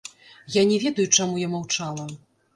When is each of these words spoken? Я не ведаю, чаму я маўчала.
Я 0.55 0.63
не 0.71 0.79
ведаю, 0.85 1.05
чаму 1.19 1.43
я 1.45 1.51
маўчала. 1.53 2.09